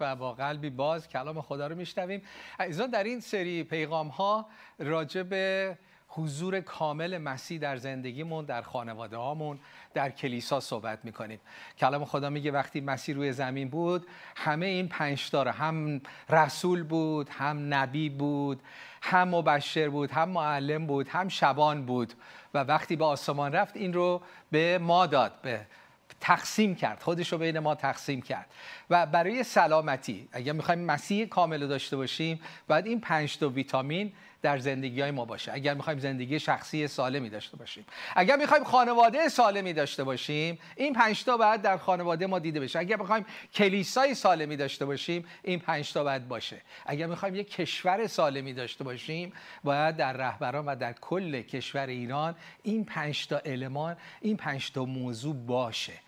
[0.00, 2.22] و با قلبی باز کلام خدا رو میشنویم.
[2.60, 4.46] عزیزان در این سری پیغام ها
[4.78, 5.76] راجع به
[6.08, 9.58] حضور کامل مسیح در زندگیمون در خانواده هامون
[9.94, 11.40] در کلیسا صحبت می‌کنیم.
[11.78, 16.00] کلام خدا میگه وقتی مسیح روی زمین بود همه این پنج داره هم
[16.30, 18.60] رسول بود هم نبی بود
[19.02, 22.12] هم مبشر بود هم معلم بود هم شبان بود
[22.54, 25.66] و وقتی به آسمان رفت این رو به ما داد به
[26.24, 27.02] تقسیم کرد.
[27.02, 28.46] خودش رو بین ما تقسیم کرد.
[28.90, 34.12] و برای سلامتی اگر می‌خوایم مسیح کامل رو داشته باشیم باید این پنج تا ویتامین
[34.42, 35.52] در زندگی های ما باشه.
[35.52, 37.84] اگر می‌خوایم زندگی شخصی سالمی داشته باشیم.
[38.16, 42.78] اگر می‌خوایم خانواده سالمی داشته باشیم این پنج تا باید در خانواده ما دیده بشه.
[42.78, 46.60] اگر می‌خوایم کلیسای سالمی داشته باشیم این پنج تا باید باشه.
[46.86, 49.32] اگر می‌خوایم یک کشور سالمی داشته باشیم
[49.64, 54.84] باید در رهبران و در کل کشور ایران این پنج تا المان این پنج تا
[54.84, 56.03] موضوع باشه.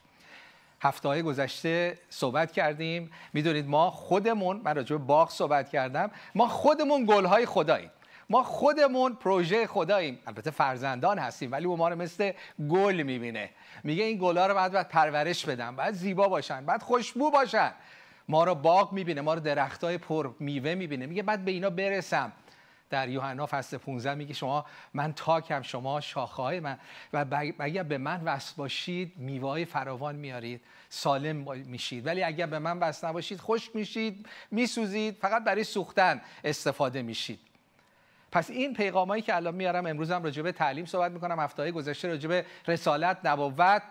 [0.81, 3.11] هفته های گذشته صحبت کردیم.
[3.33, 7.91] می‌دونید ما خودمون من راجع به باغ صحبت کردم ما خودمون گلهای خداییم.
[8.31, 10.19] ما خودمون پروژه خداییم.
[10.27, 12.33] البته فرزندان هستیم ولی او ما رو مثل
[12.69, 13.51] گل می‌بینه.
[13.85, 17.73] میگه این گلها رو باید, باید پرورش بدم باید زیبا باشن باید خوشبو باشن.
[18.29, 21.07] ما رو باغ می‌بینه ما رو درختای پر میوه می‌بینه.
[21.07, 22.33] میگه بعد به اینا برسم.
[22.91, 26.79] در یوحنا فصل 15 میگه شما من تاکم شما شاخه من.
[27.13, 27.27] و
[27.59, 32.07] اگر به من وصل باشید میوه فراوان میارید سالم میشید.
[32.07, 37.39] ولی اگر به من وصل نباشید خشک میشید میسوزید فقط برای سوختن استفاده میشید.
[38.33, 41.41] پس این پیغامایی که الان میارم امروز هم راجع به تعلیم صحبت می‌کنم.
[41.41, 43.83] هفته گذشته راجع به رسالت نبوت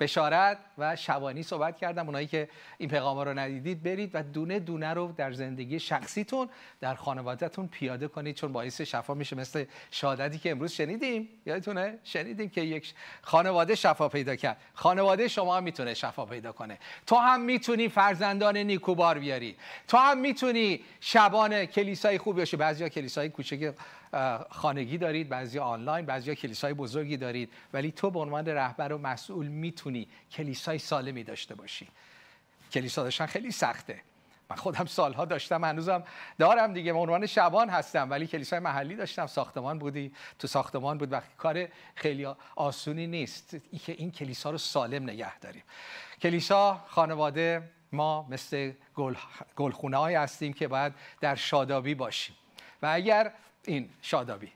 [0.00, 4.94] بشارت و شبانی صحبت کردم اونایی که این پیغام رو ندیدید برید و دونه دونه
[4.94, 6.48] رو در زندگی شخصیتون
[6.80, 11.28] در خانوادهتون پیاده کنید چون باعث شفا میشه مثل شهادتی که امروز شنیدیم.
[11.46, 14.56] یادتونه؟ شنیدیم که یک خانواده شفا پیدا کرد.
[14.74, 16.78] خانواده شما هم می‌تونه شفا پیدا کنه.
[17.06, 19.56] تو هم می‌تونی فرزندان نیکوبار بیاری.
[19.88, 22.56] تو هم می‌تونی شبان کلیسای خوبی باشی.
[22.56, 23.74] بعضیا کلیسای کوچک
[24.50, 27.52] خانگی دارید بعضی آنلاین بعضی کلیسای بزرگی دارید.
[27.72, 31.88] ولی تو به عنوان رهبر و مسئول می‌تونی کلیسای سالمی داشته باشی.
[32.72, 34.00] کلیسا داشتن خیلی سخته.
[34.50, 36.04] من خودم سالها داشتم هنوزم
[36.38, 36.92] دارم دیگه.
[36.92, 39.26] به عنوان شبان هستم ولی کلیسای محلی داشتم.
[39.26, 40.12] ساختمان بودی.
[40.38, 41.12] تو ساختمان بود.
[41.12, 43.56] وقتی کار خیلی آسونی نیست.
[43.70, 45.62] ای که این کلیسا رو سالم نگه داریم.
[46.22, 49.14] کلیسا خانواده ما مثل گل،
[49.56, 52.36] گلخونه هستیم که باید در شادابی باشیم.
[52.82, 53.32] و اگر
[53.64, 54.52] این شادابی.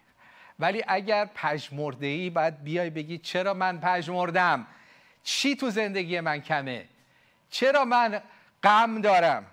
[0.59, 4.67] ولی اگر پژمرده ای باید بیای بگی چرا من پژمردم؟
[5.23, 6.89] چی تو زندگی من کمه؟
[7.51, 8.23] چرا من
[8.63, 9.47] غم دارم؟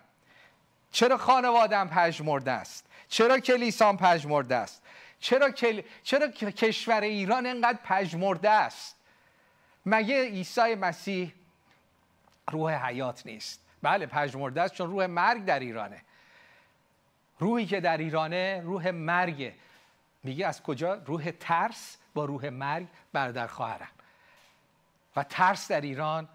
[0.92, 4.82] چرا خانوادم پژمرده است؟ چرا کلیسام پژمرده است؟
[5.20, 5.82] چرا, کل...
[6.04, 8.96] چرا کشور ایران انقدر پژمرده است؟
[9.86, 11.34] مگه عیسی مسیح
[12.52, 16.02] روح حیات نیست؟ بله پژمرده است چون روح مرگ در ایرانه.
[17.40, 19.54] روحی که در ایرانه روح مرگه
[20.24, 23.92] میگه از کجا؟ روح ترس با روح مرگ برادر خواهرم.
[25.16, 26.30] و ترس در ایران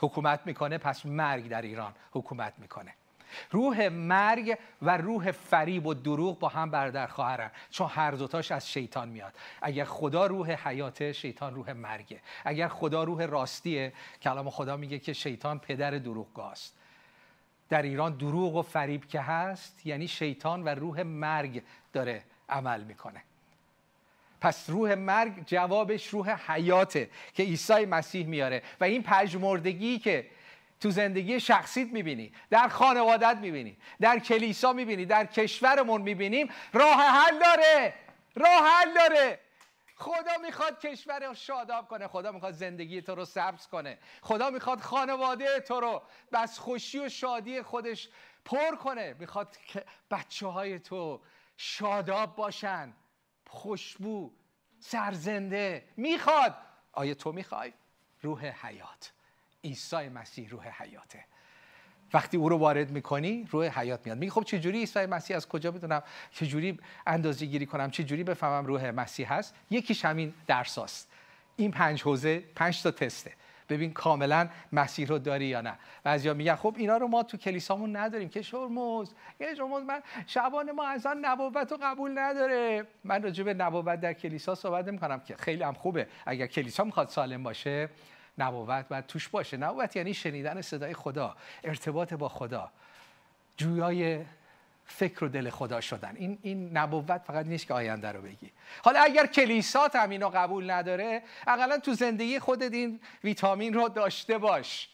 [0.00, 2.94] حکومت می‌کنه پس مرگ در ایران حکومت می‌کنه.
[3.50, 8.70] روح مرگ و روح فریب و دروغ با هم برادر خواهرن چون هر دوتاش از
[8.70, 9.32] شیطان میاد.
[9.62, 12.20] اگر خدا روح حیاته شیطان روح مرگه.
[12.44, 13.92] اگر خدا روح راستیه
[14.22, 16.78] کلام خدا میگه که شیطان پدر دروغگاست.
[17.68, 23.22] در ایران دروغ و فریب که هست یعنی شیطان و روح مرگ داره عمل می‌کنه.
[24.40, 28.62] پس روح مرگ جوابش روح حیاته که عیسی مسیح میاره.
[28.80, 30.26] و این پژمردگی که
[30.80, 37.38] تو زندگی شخصیت می‌بینی در خانوادت می‌بینی در کلیسا می‌بینی در کشورمون می‌بینیم راه حل
[37.38, 37.94] داره
[38.36, 39.38] راه حل داره.
[39.96, 43.98] خدا می‌خواد کشور رو شاداب کنه خدا می‌خواد زندگی تو رو سبز کنه.
[44.22, 48.08] خدا می‌خواد خانواده تو رو بس خوشی و شادی خودش
[48.44, 49.14] پر کنه.
[49.18, 51.20] می‌خواد که بچه های تو
[51.56, 52.94] شاداب باشن
[53.46, 54.32] خوشبو
[54.80, 55.88] سرزنده.
[55.96, 56.56] می‌خواد.
[56.92, 57.72] آیا تو می‌خوای؟
[58.22, 59.12] روح حیات.
[59.64, 61.26] عیسی مسیح روح حیاته.
[62.14, 64.18] وقتی او رو وارد می‌کنی روح حیات میاد.
[64.18, 68.90] میگه خب چجوری عیسی مسیح از کجا بدونم چجوری اندازه گیری کنم؟ چجوری بفهمم روح
[68.90, 71.08] مسیح هست؟ یکیش همین درساست
[71.56, 73.32] این پنج حوزه پنج تا تسته.
[73.68, 75.74] ببین کاملا مسیح رو داری یا نه.
[76.02, 78.28] بعضیا میگن خب اینا رو ما تو کلیسامون نداریم.
[78.28, 79.14] که شرموز.
[79.40, 82.86] یه شرموز من شبان ما آن نبوت رو قبول نداره.
[83.04, 86.06] من راجع به نبوت در کلیسا صحبت می‌کنم که خیلی هم خوبه.
[86.26, 87.88] اگر کلیسا می‌خواد سالم باشه
[88.38, 89.56] نبوت باید توش باشه.
[89.56, 92.70] نبوت یعنی شنیدن صدای خدا ارتباط با خدا
[93.56, 94.24] جویای
[94.86, 96.16] فکر و دل خدا شدن.
[96.16, 98.50] این این نبوت فقط نیست که آینده رو بگی.
[98.84, 104.38] حالا اگر کلیسات هم اینو قبول نداره اقلا تو زندگی خودت این ویتامین رو داشته
[104.38, 104.88] باش.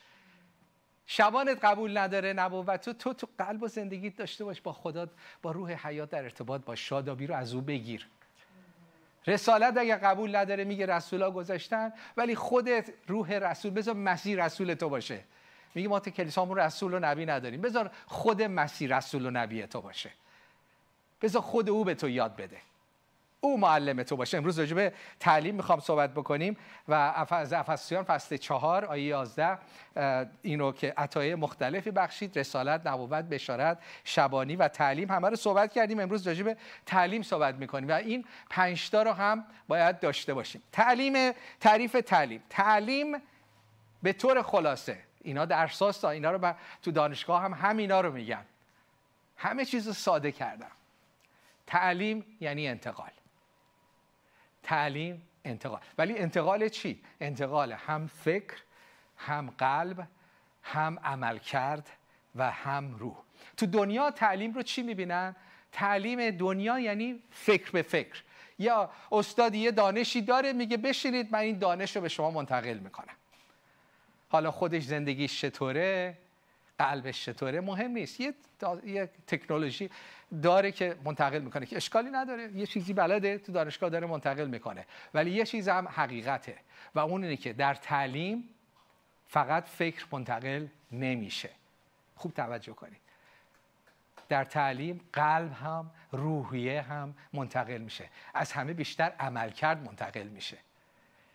[1.07, 5.07] شبانت قبول نداره نبوت تو تو تو قلب و زندگیت داشته باش با خدا
[5.43, 6.89] با روح حیات در ارتباط باش.
[6.89, 8.09] شادابی رو از او بگیر.
[9.27, 14.89] رسالت اگر قبول نداره میگه رسولا گذاشتن ولی خودت روح رسول بذار مسیح رسول تو
[14.89, 15.21] باشه.
[15.75, 17.61] میگه ما تو کلیسامون رسول و نبی نداریم.
[17.61, 20.11] بذار خود مسیح رسول و نبی تو باشه.
[21.23, 22.57] بذار خود او به تو یاد بده.
[23.41, 24.37] او معلم تو باشه.
[24.37, 26.57] امروز راجع به تعلیم می‌خوام صحبت بکنیم
[26.89, 26.95] و
[27.31, 29.59] از افسیان فصل چهار آیه 11
[30.43, 36.01] اینو که عطایه مختلفی بخشید رسالت نبوت بشارت شبانی و تعلیم همه رو صحبت کردیم.
[36.01, 36.57] امروز راجع به
[36.87, 40.63] تعلیم صحبت می‌کنیم و این پنج تا رو هم باید داشته باشیم.
[40.73, 42.43] تعلیم تعریف تعلیم.
[42.51, 43.17] تعلیم
[44.03, 44.99] به طور خلاصه.
[45.23, 48.45] اینا درساست اینا رو تو دانشگاه هم همینا رو میگن
[49.37, 50.71] همه چیز ساده کردم.
[51.67, 53.11] تعلیم یعنی انتقال.
[54.63, 55.81] تعلیم انتقال.
[55.99, 58.57] ولی انتقال چی؟ انتقال هم فکر
[59.17, 60.09] هم قلب
[60.63, 61.91] هم عمل کرد
[62.37, 63.17] و هم روح.
[63.57, 65.37] تو دنیا تعلیم رو چی می‌بینن؟
[65.73, 68.23] تعلیم دنیا یعنی فکر به فکر.
[68.59, 73.15] یا استادی یه دانشی داره میگه بشینید من این دانش رو به شما منتقل می‌کنم.
[74.29, 76.19] حالا خودش زندگیش چطوره؟
[76.81, 78.21] قلبش چطوره مهم نیست.
[78.21, 78.35] یه,
[78.85, 79.91] یه تکنولوژی
[80.43, 82.53] داره که منتقل می‌کنه که اشکالی نداره.
[82.53, 84.87] یه چیزی بلده تو دانشگاه داره منتقل می‌کنه.
[85.15, 86.57] ولی یه چیز هم حقیقته
[86.95, 88.49] و اون اینه که در تعلیم
[89.29, 91.51] فقط فکر منتقل نمیشه.
[92.17, 93.01] خوب توجه کنید.
[94.29, 98.09] در تعلیم قلب هم روحیه هم منتقل میشه.
[98.35, 100.57] از همه بیشتر عملکرد منتقل میشه.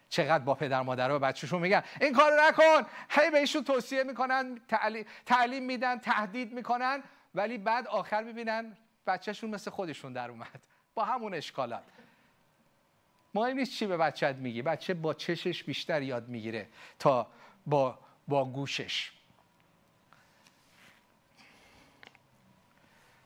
[0.10, 2.90] چقدر با پدر مادر و بچهشون میگن این کار نکن.
[3.10, 4.62] هی بهشون توصیه می‌کنن
[5.26, 7.04] تعلیم, میدن تهدید می‌کنن
[7.36, 10.62] ولی بعد آخر می‌بینن بچهشون مثل خودشون در اومد.
[10.94, 11.84] با همون اشکالات.
[13.34, 16.68] مهم نیست چی به بچت میگی بچه با چشش بیشتر یاد می‌گیره
[17.00, 17.28] تا
[17.66, 19.12] با, با گوشش.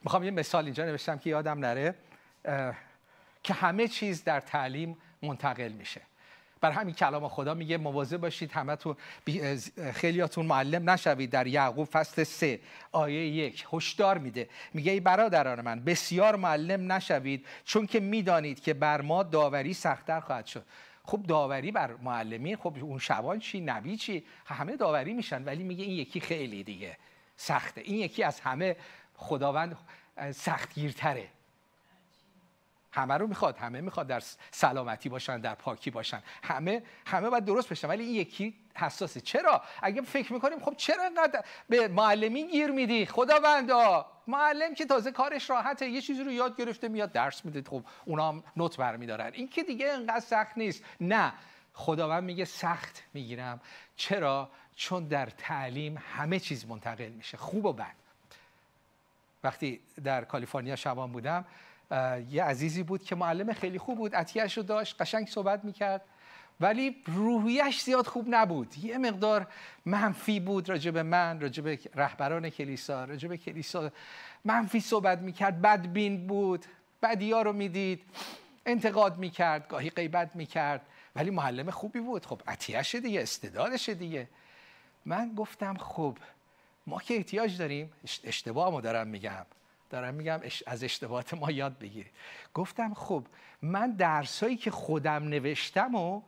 [0.03, 1.95] می‌خوام یه مثال اینجا نوشتم که یادم نره
[3.43, 6.01] که همه چیز در تعلیم منتقل میشه.
[6.61, 8.95] بر همین کلام خدا میگه مواظب باشید همتون
[9.94, 12.59] خیلیاتون معلم نشوید در یعقوب فصل 3
[12.91, 13.65] آیه یک.
[13.73, 14.50] هشدار میده.
[14.73, 20.19] میگه ای برادران من بسیار معلم نشوید چون که می‌دانید که بر ما داوری سختتر
[20.19, 20.65] خواهد شد.
[21.03, 25.44] خب داوری بر معلمین خب اون شبان چی نبی چی؟ همه داوری میشن.
[25.44, 26.97] ولی میگه این یکی خیلی دیگه
[27.35, 27.81] سخته.
[27.81, 28.75] این یکی از همه
[29.15, 29.77] خداوند
[30.31, 31.27] سختگیرتره.
[32.91, 36.24] همه رو می‌خواد همه می‌خواد در سلامتی باشن در پاکی باشن.
[36.44, 37.88] همه همه باید درست بشن.
[37.88, 39.21] ولی این یکی حساسه.
[39.21, 44.06] چرا؟ اگه فکر می‌کنیم خب چرا اینقدر به معلمین گیر میدی؟ خداوندا!
[44.27, 47.69] معلم که تازه کارش راحته یه چیزی رو یاد گرفته میاد درس میده.
[47.69, 49.31] خب اونا هم نوت برمیدارن.
[49.33, 50.83] این که دیگه اینقدر سخت نیست.
[51.01, 51.33] نه.
[51.74, 53.62] خداوند میگه سخت می‌گیرم.
[53.95, 57.38] چرا؟ چون در تعلیم همه چیز منتقل میشه.
[57.38, 57.95] خوب و بد.
[59.44, 61.45] وقتی در کالیفرنیا شبان بودم
[62.30, 66.01] یه عزیزی بود که معلم خیلی خوب بود عطیهش رو داشت قشنگ صحبت می‌کرد.
[66.62, 68.77] ولی روحیش زیاد خوب نبود.
[68.77, 69.47] یه مقدار
[69.86, 73.91] منفی بود راجب من راجب رهبران کلیسا راجب کلیسا
[74.45, 75.62] منفی صحبت می‌کرد.
[75.62, 76.65] بدبین بود.
[77.01, 78.01] بدیا رو می‌دید.
[78.65, 79.68] انتقاد می‌کرد.
[79.68, 80.81] گاهی غیبت می‌کرد.
[81.15, 82.25] ولی معلم خوبی بود.
[82.25, 84.27] خب عطیهش دیگه استعدادش دیگه.
[85.06, 86.18] من گفتم خب
[86.88, 87.91] ما که احتیاج داریم
[88.24, 89.45] اشتباه دارم میگم.
[89.89, 92.12] دارم میگم از اشتباهات ما یاد بگیرید
[92.53, 93.24] گفتم خب
[93.62, 96.22] من درسایی که خودم نوشتم و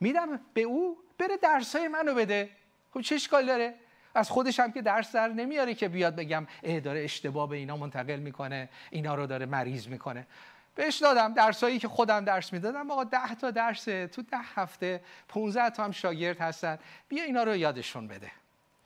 [0.00, 2.50] میدم به او بره درسای منو بده.
[2.94, 3.74] خب چه اشکال داره؟
[4.14, 7.76] از خودش هم که درس در نمیاره که بیاد بگم اه داره اشتباه به اینا
[7.76, 10.26] منتقل می‌کنه اینا رو داره مریض می‌کنه.
[10.74, 12.90] بهش دادم درسایی که خودم درس می‌دادم.
[12.90, 16.78] آقا ده تا درس تو ده هفته 15 تا هم شاگرد هستن.
[17.08, 18.30] بیا اینا رو یادشون بده.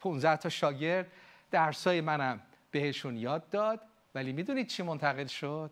[0.01, 1.07] 15 تا شاگرد
[1.51, 2.41] درسای منم
[2.71, 3.81] بهشون یاد داد.
[4.17, 5.71] ولی می‌دونید چی منتقل شد؟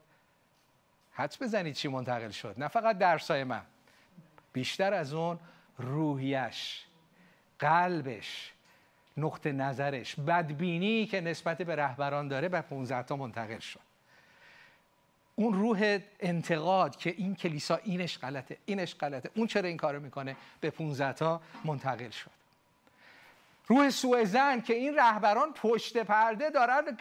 [1.12, 3.62] حد بزنید چی منتقل شد؟ نه فقط درسای من
[4.52, 5.38] بیشتر از اون
[5.78, 6.84] روحیش
[7.58, 8.52] قلبش
[9.16, 13.80] نقطه نظرش بدبینی که نسبت به رهبران داره به 15 تا منتقل شد.
[15.36, 20.36] اون روح انتقاد که این کلیسا اینش غلطه اینش غلطه اون چرا این کارو می‌کنه؟
[20.60, 22.30] به 15 تا منتقل شد.
[23.66, 24.24] روح سوء
[24.60, 26.98] که این رهبران پشت پرده دارن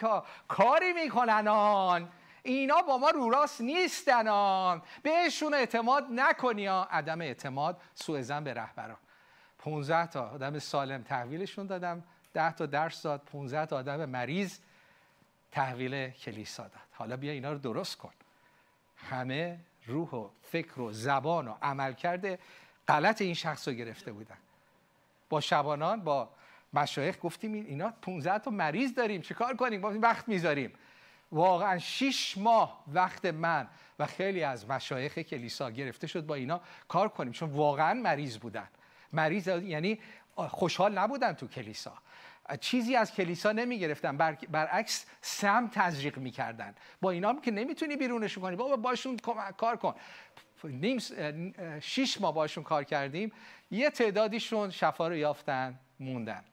[0.48, 2.10] کاری می‌کنن آن.
[2.44, 4.82] اینا با ما رو راست نیستن آن.
[5.04, 8.98] بهشون اعتماد نکنی آن عدم اعتماد سوء به رهبران.
[9.60, 12.04] 15 تا آدم سالم تحویلشون دادم.
[12.34, 14.60] 10 تا درس داد 15 تا آدم مریض
[15.52, 16.82] تحویل کلیسا داد.
[16.92, 18.12] حالا بیا اینا رو درست کن.
[18.96, 22.40] همه روح و فکر و زبان و عمل کرده
[22.88, 24.38] غلط این شخص رو گرفته بودن.
[25.30, 26.30] با شبانان با
[26.74, 29.22] مشایخ گفتیم اینا 15 تا مریض داریم.
[29.22, 30.74] چیکار کنیم؟ گفتیم وقت می‌ذاریم.
[31.32, 33.68] واقعا 6 ماه وقت من
[34.00, 37.34] و خیلی از مشایخ کلیسا گرفته شد با اینا کار کنیم.
[37.34, 38.68] چون واقعا مریض بودن.
[39.14, 40.00] مریض یعنی
[40.36, 41.94] خوشحال نبودن تو کلیسا.
[42.60, 44.38] چیزی از کلیسا نمی گرفتن بر...
[44.52, 46.76] برعکس سم تزریق می‌کردن.
[47.02, 48.56] با اینا هم که نمی‌تونی بیرونشون کنی.
[48.56, 49.18] بابا باشون
[49.58, 49.96] کار کن.
[50.64, 50.98] نیم
[51.80, 53.32] شیش ماه باشون کار کردیم.
[53.72, 56.44] یه تعدادیشون شفا رو یافتن موندن.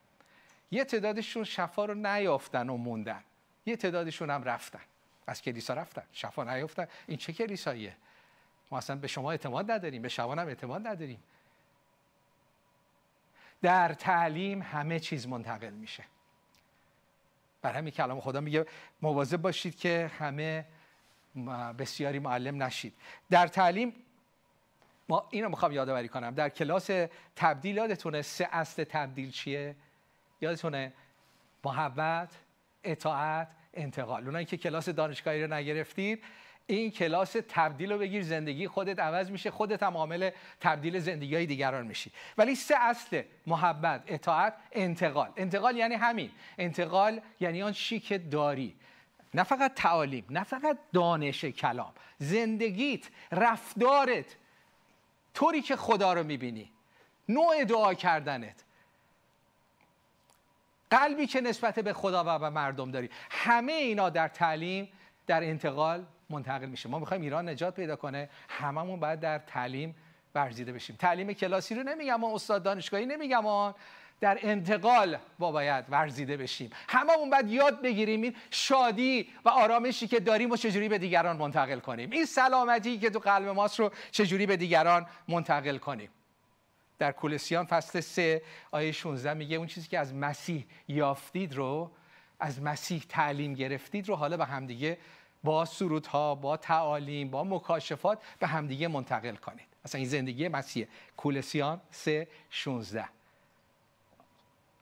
[0.71, 3.25] یه تعدادشون شفا رو نیافتن و موندن.
[3.67, 4.81] یه تعدادشون هم رفتن.
[5.27, 6.03] از کلیسا رفتن.
[6.13, 6.87] شفا نیافتن.
[7.07, 7.97] این چه کلیساییه؟
[8.71, 10.03] ما اصلا به شما اعتماد نداریم.
[10.03, 11.23] به شبان هم اعتماد نداریم.
[13.63, 16.05] در تعلیم همه چیز منتقل میشه.
[17.63, 18.67] بر همین کلام خدا میگه
[19.03, 20.67] مواظب باشید که همه
[21.79, 22.95] بسیاری معلم نشید.
[23.31, 23.95] در تعلیم
[25.09, 26.35] ما اینو می‌خوام یادآوری کنم.
[26.35, 26.91] در کلاس
[27.37, 29.77] تبدیل یادتونه سه اصل تبدیل چیه؟
[30.41, 30.93] یادتونه
[31.65, 32.33] محبت
[32.85, 34.25] اطاعت انتقال.
[34.25, 36.25] اونایی که کلاس دانشگاهی رو نگرفتید
[36.67, 40.31] این کلاس تبدیل رو بگیر زندگی خودت عوض میشه خودت هم عامل
[40.61, 42.11] تبدیل زندگی های دیگران میشی.
[42.39, 45.31] ولی سه اصل محبت اطاعت انتقال.
[45.37, 46.31] انتقال یعنی همین.
[46.59, 48.77] انتقال یعنی آن چی که داری.
[49.35, 51.93] نه فقط تعالیم نه فقط دانش کلام.
[52.19, 54.37] زندگیت رفتارت
[55.35, 56.71] طوری که خدا رو می‌بینی.
[57.29, 58.65] نوع دعا کردنت.
[60.91, 63.11] قلبی که نسبت به خدا و به مردم داری.
[63.31, 64.89] همه اینا در تعلیم
[65.27, 66.89] در انتقال منتقل میشه.
[66.89, 69.95] ما می‌خوایم ایران نجات پیدا کنه هممون باید در تعلیم
[70.35, 70.97] ورزیده بشیم.
[70.97, 73.75] تعلیم کلاسی رو نمیگم استاد دانشگاهی نمیگم آن.
[74.21, 76.71] در انتقال با باید ورزیده بشیم.
[76.89, 81.79] هممون باید یاد بگیریم این شادی و آرامشی که داریم و چجوری به دیگران منتقل
[81.79, 82.11] کنیم.
[82.11, 86.09] این سلامتی که تو قلب ماست رو چجوری به دیگران منتقل کنیم.
[87.01, 91.91] در کولسیان فصل 3 آیه 16 میگه اون چیزی که از مسیح یافتید رو
[92.41, 94.99] از مسیح تعلیم گرفتید رو حالا به همدیگه
[95.45, 99.67] با سرودها با تعالیم با مکاشفات به همدیگه منتقل کنید.
[99.85, 100.87] مثلا این زندگی مسیح.
[101.17, 103.05] کولسیان 3 16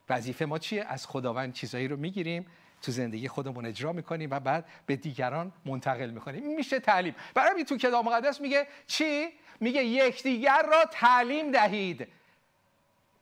[0.09, 2.47] وظیفه ما چیه؟ از خداوند چیزایی رو می‌گیریم
[2.83, 6.45] تو زندگی خودمون اجرا می‌کنیم و بعد به دیگران منتقل می‌کنیم.
[6.45, 7.15] این میشه تعلیم.
[7.35, 9.29] برای تو کتاب مقدس میگه چی؟
[9.61, 12.09] میگه یکدیگر را تعلیم دهید.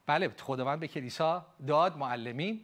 [0.07, 2.61] بله خداوند به کلیسا داد معلمین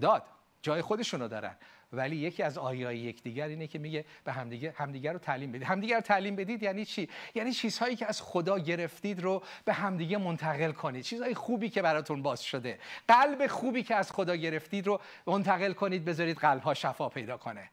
[0.00, 0.22] داد.
[0.62, 1.56] جای خودشون رو دارن.
[1.92, 5.62] ولی یکی از آیای یکدیگر اینه که میگه به همدیگه همدیگر رو تعلیم بدید.
[5.62, 10.18] همدیگر رو تعلیم بدید یعنی چی؟ یعنی چیزهایی که از خدا گرفتید رو به همدیگه
[10.18, 11.04] منتقل کنید.
[11.04, 12.78] چیزهای خوبی که براتون باز شده.
[13.08, 17.70] قلب خوبی که از خدا گرفتید رو منتقل کنید بذارید قلبها شفا پیدا کنه.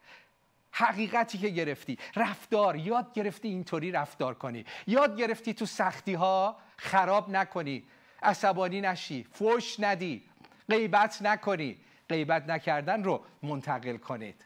[0.74, 1.98] حقیقتی که گرفتی.
[2.16, 2.76] رفتار.
[2.76, 4.66] یاد گرفتی اینطوری رفتار کنی.
[4.88, 7.84] یاد گرفتی تو سختی ها خراب نکنی.
[8.24, 9.24] عصبانی نشی.
[9.24, 10.24] فوش ندی.
[10.70, 11.78] غیبت نکنی.
[12.10, 14.46] غیبت نکردن رو منتقل کنید.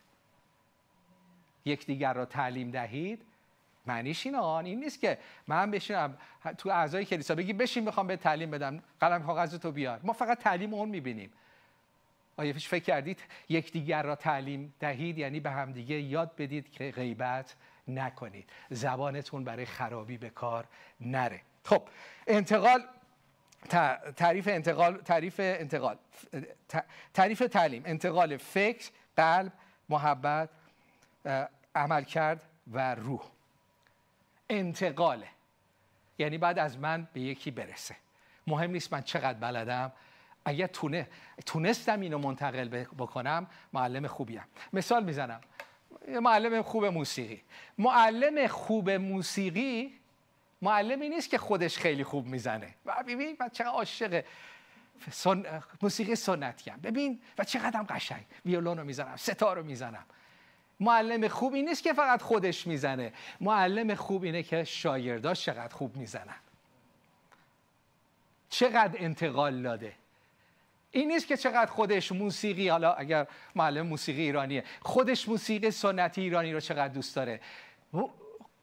[1.66, 3.22] یکدیگر را تعلیم دهید.
[3.86, 4.66] معنیش این آن.
[4.66, 5.18] این نیست که
[5.48, 6.18] من بشینم
[6.58, 8.84] تو اعضای کلیسا بگی بشین می‌خوام به تعلیم بدم.
[9.00, 10.00] قلم کاغذ تو بیار.
[10.04, 11.34] ما فقط تعلیم اون می‌بینیم.
[12.38, 17.56] آیا فکر کردید یکدیگر را تعلیم دهید؟ یعنی به همدیگه یاد بدید که غیبت
[17.88, 18.50] نکنید.
[18.70, 20.66] زبانتون برای خرابی به کار
[21.02, 21.42] نره.
[21.64, 21.82] خب
[22.28, 22.84] انتقال
[24.16, 25.98] تعریف انتقال تعریف انتقال
[27.14, 27.84] تعریف تعلیم.
[27.86, 29.52] انتقال فکر قلب
[29.90, 30.50] محبت
[31.76, 33.22] عمل کرد و روح.
[34.50, 35.28] انتقاله.
[36.18, 37.96] یعنی بعد از من به یکی برسه.
[38.48, 39.92] مهم نیست من چقدر بلدم
[40.48, 41.08] اگر تونه
[41.46, 44.44] تونستم اینو منتقل بکنم معلم خوبیم.
[44.74, 45.42] مثال می‌زنم.
[46.22, 47.42] معلم خوب موسیقی.
[47.78, 49.94] معلم خوب موسیقی
[50.62, 52.76] معلمی نیست که خودش خیلی خوب می‌زنه.
[52.86, 54.24] و ببین من چقدر عاشق
[55.12, 55.64] سن...
[55.82, 56.80] موسیقی سنتی هم.
[56.80, 58.26] ببین و چقدر هم قشنگ.
[58.46, 60.06] ویولون رو می‌زنم ستار رو می‌زنم.
[60.80, 63.14] معلم خوب این نیست که فقط خودش می‌زنه.
[63.42, 66.36] معلم خوب اینه که شاگرداش چقدر خوب می‌زنن.
[68.50, 69.94] چقدر انتقال داده.
[70.98, 76.54] این نیست که چقدر خودش موسیقی حالا اگر معلم موسیقی ایرانیه خودش موسیقی سنتی ایرانی
[76.54, 77.40] رو چقدر دوست داره؟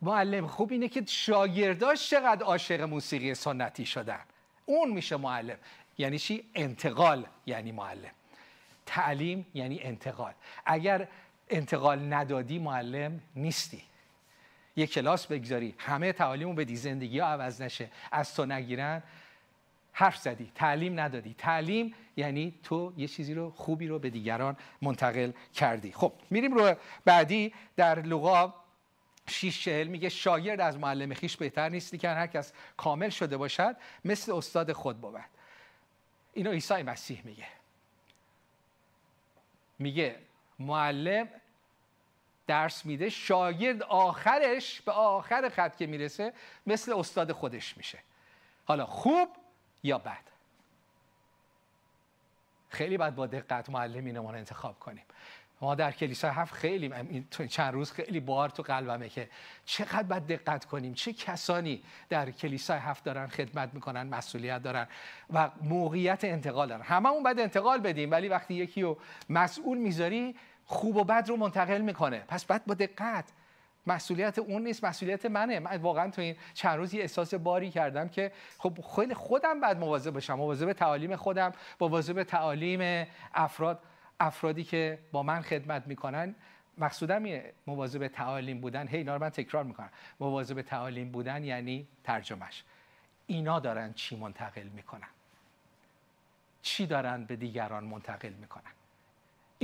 [0.02, 4.20] معلم خوب اینه که شاگرداش چقدر عاشق موسیقی سنتی شدن.
[4.66, 5.56] اون میشه معلم.
[5.98, 8.10] یعنی چی؟ انتقال یعنی معلم.
[8.86, 10.32] تعلیم یعنی انتقال.
[10.66, 11.08] اگر
[11.50, 13.82] انتقال ندادی معلم نیستی.
[14.76, 15.74] یه کلاس بگذاری.
[15.78, 17.90] همه تعالیمو بدی زندگی ها عوض نشه.
[18.12, 19.02] از تو نگیرن.
[19.96, 21.34] حرف زدی تعلیم ندادی.
[21.38, 25.92] تعلیم یعنی تو یه چیزی رو خوبی رو به دیگران منتقل کردی.
[25.92, 26.74] خب میریم رو
[27.04, 28.54] بعدی در لغا
[29.26, 33.76] شیش چهل میگه شاگرد از معلم خیش بهتر نیستی که هر کس کامل شده باشد
[34.04, 35.20] مثل استاد خود بود.
[36.32, 37.46] اینو عیسی مسیح میگه.
[39.78, 40.16] میگه
[40.58, 41.28] معلم
[42.46, 46.32] درس میده شاگرد آخرش به آخر خط که می‌رسه
[46.66, 47.98] مثل استاد خودش میشه.
[48.64, 49.28] حالا خوب
[49.84, 50.24] یا بد
[52.68, 55.04] خیلی باید با دقت معلمینمون انتخاب کنیم.
[55.60, 56.92] ما در کلیسا هفت خیلی
[57.48, 59.30] چند روز خیلی بار تو قلبمه که
[59.64, 60.94] چقدر باید دقت کنیم.
[60.94, 64.86] چه کسانی در کلیسا هفت دارن خدمت می‌کنن مسئولیت دارن
[65.32, 66.82] و موقعیت انتقال دارن.
[66.82, 68.98] هممون باید انتقال بدیم ولی وقتی یکی رو
[69.28, 70.36] مسئول می‌ذاری
[70.66, 72.18] خوب و بد رو منتقل می‌کنه.
[72.18, 73.24] پس باید با دقت
[73.86, 75.58] مسئولیت اون نیست مسئولیت منه.
[75.60, 80.10] من واقعا تو این چند روز احساس باری کردم که خب خیلی خودم بعد مواظب
[80.10, 83.82] باشم مواظب تعالیم خودم مواظب تعالیم افراد
[84.20, 86.34] افرادی که با من خدمت می‌کنن.
[86.78, 88.88] مقصودم مواظب تعالیم بودن.
[88.88, 89.90] هی رو من تکرار می‌کنم.
[90.20, 92.64] مواظب تعالیم بودن یعنی ترجمهش.
[93.26, 95.08] اینا دارن چی منتقل می‌کنن؟
[96.62, 98.72] چی دارن به دیگران منتقل می‌کنن؟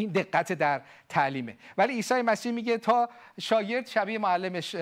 [0.01, 1.57] این دقت در تعلیمه.
[1.79, 3.09] ولی عیسی مسیح میگه تا
[3.41, 4.77] شاگرد شبیه معلمش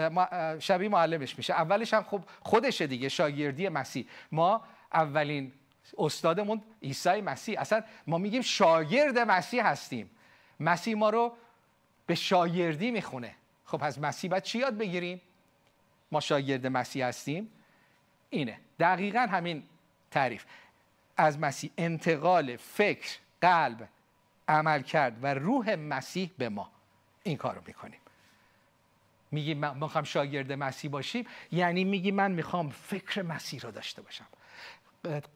[0.59, 1.53] شبیه معلمش میشه.
[1.53, 4.07] اولش هم خب خودشه دیگه شاگردی مسیح.
[4.33, 5.53] ما اولین
[5.99, 7.61] استادمون عیسی مسیح.
[7.61, 10.11] اصلا ما میگیم شاگرد مسیح هستیم.
[10.61, 11.37] مسیح ما رو
[12.07, 13.35] به شاگردی می‌خونه.
[13.65, 15.21] خب از مسیح باید چی یاد بگیریم؟
[16.13, 17.51] ما شاگرد مسیح هستیم.
[18.31, 18.59] اینه.
[18.81, 19.63] دقیقا همین
[20.11, 20.45] تعریف.
[21.17, 23.89] از مسیح انتقال فکر قلب
[24.49, 26.71] عمل کرد و روح مسیح به ما
[27.23, 28.01] این کار رو می‌کنیم.
[29.31, 34.27] میگیم ما می‌خوام شاگرد مسیح باشیم؟ یعنی میگی من می‌خوام فکر مسیح رو داشته باشم.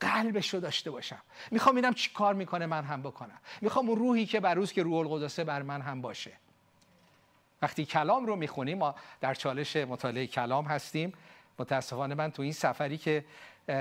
[0.01, 1.23] قلبش رو داشته باشم.
[1.51, 3.39] می‌خوام اینم چی کار می‌کنه من هم بکنم.
[3.61, 6.33] می‌خوام اون روحی که بر روز که روح القدسه بر من هم باشه.
[7.63, 11.13] وقتی کلام رو می‌خونیم ما در چالش مطالعه کلام هستیم.
[11.59, 13.25] متاسفانه من تو این سفری که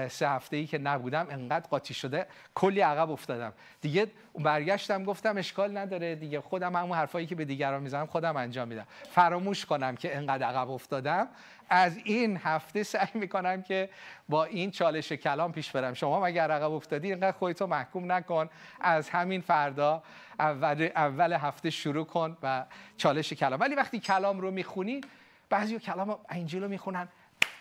[0.09, 3.53] سه هفته ای که نبودم انقدر قاطی شده کلی عقب افتادم.
[3.81, 4.07] دیگه
[4.39, 8.87] برگشتم گفتم اشکال نداره دیگه خودم همون حرفایی که به دیگران می‌زنم خودم انجام میدم.
[9.09, 11.27] فراموش کنم که انقدر عقب افتادم.
[11.69, 13.89] از این هفته سعی می‌کنم که
[14.29, 15.93] با این چالش کلام پیش برم.
[15.93, 18.49] شما مگر عقب افتادی اینقدر خودتو محکوم نکن.
[18.81, 20.03] از همین فردا
[20.39, 22.65] اول, اول هفته شروع کن و
[22.97, 23.59] چالش کلام.
[23.59, 25.01] ولی وقتی کلام رو می‌خونی
[25.49, 27.07] بعضی کلام انجیل رو می‌خونن.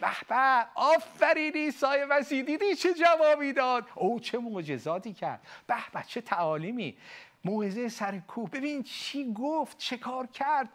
[0.00, 5.46] به به آفرین عیسی مسیح دیدی چه جوابی داد؟ او چه معجزاتی کرد.
[5.66, 6.96] به به چه تعالیمی.
[7.44, 8.50] موعظه سر کوه.
[8.50, 10.68] ببین چی گفت چه کار کرد.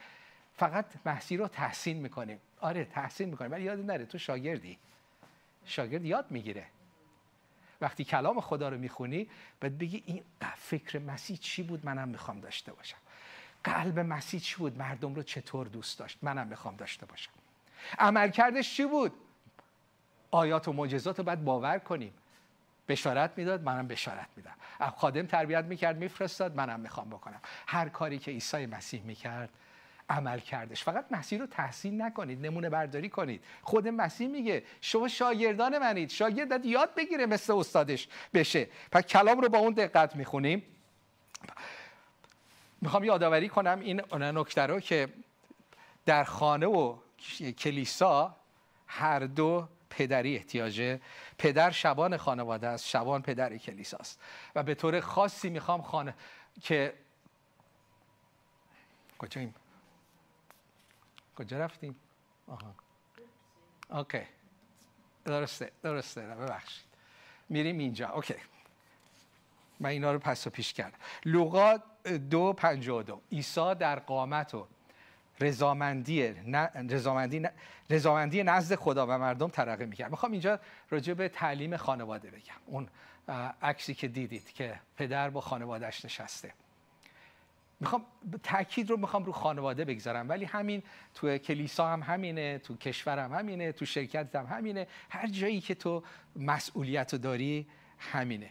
[0.57, 4.77] فقط محسی رو تحسین می‌کنیم آره تحسین می‌کنیم ولی یاد نره تو شاگردی.
[5.65, 6.65] شاگرد یاد می‌گیره.
[7.81, 9.29] وقتی کلام خدا رو می‌خونی
[9.61, 10.23] باید بگی این
[10.57, 12.97] فکر مسیح چی بود؟ منم می‌خوام داشته باشم.
[13.63, 17.31] قلب مسیح چی بود؟ مردم رو چطور دوست داشت؟ منم می‌خوام داشته باشم.
[18.00, 19.13] عملکردش چی بود؟
[20.32, 22.13] آیات و معجزات رو باید باور کنیم.
[22.88, 24.56] بشارت می‌داد منم بشارت میدم.
[24.95, 27.41] خادم تربیت می‌کرد میفرستاد منم می‌خوام بکنم.
[27.67, 29.50] هر کاری که عیسی مسیح می‌کرد
[30.10, 30.84] عمل کردش.
[30.84, 33.43] فقط مسیح رو تحسین نکنید نمونه برداری کنید.
[33.63, 36.10] خود مسیح میگه شما شاگردان منید.
[36.10, 38.67] شاگرد یاد بگیره مثل استادش بشه.
[38.91, 40.63] پس کلام رو با اون دقت می‌خونیم.
[42.82, 45.10] می‌خوام یادآوری کنم این نکته رو که
[46.06, 46.98] در خانه و
[47.58, 48.36] کلیسا
[48.88, 51.01] هر دو پدری احتیاجه
[51.38, 54.21] پدر شبان خانواده است شبان پدر کلیساست
[54.56, 56.15] و به طور خاصی می‌خوام خانه
[56.62, 56.93] که
[59.17, 59.56] کجاییم؟
[61.36, 61.95] کجا رفتیم؟
[62.47, 62.75] آها.
[63.89, 64.21] اوکی.
[65.25, 66.21] درسته درسته.
[66.21, 66.86] ببخشید.
[67.49, 68.10] میریم اینجا.
[68.10, 68.36] اوکی.
[69.80, 70.97] من اینا رو پس و پیش کردم.
[71.25, 71.78] لوقا
[72.30, 73.21] دو پنجاه دو.
[73.32, 74.67] عیسی در قامت و
[75.39, 76.34] رضامندی
[76.89, 77.48] رضامندی
[77.89, 80.12] رضامندی نزد خدا و مردم ترقه می‌کرد.
[80.12, 82.56] می‌خوام اینجا راجع به تعلیم خانواده بگم.
[82.65, 82.88] اون
[83.62, 86.54] عکسی که دیدید که پدر با خانوادهش نشسته.
[87.80, 88.06] می‌خوام
[88.43, 90.30] تاکید رو می‌خوام رو خانواده بگذارم.
[90.30, 94.88] ولی همین تو کلیسا هم همینه تو کشور هم همینه تو شرکت هم همینه.
[95.10, 96.04] هر جایی که تو
[96.36, 97.67] مسئولیت داری
[98.00, 98.50] همینه.